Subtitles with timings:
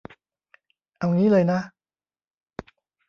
[0.97, 1.59] เอางี้เลยนะ